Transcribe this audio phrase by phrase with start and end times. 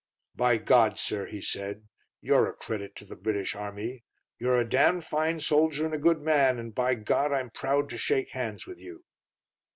[0.35, 0.97] "By God!
[0.97, 1.87] sir," he said,
[2.21, 4.03] "you're a credit to the British Army;
[4.39, 7.31] you're a damned fine soldier and a good man, and, by God!
[7.31, 9.03] I'm proud to shake hands with you."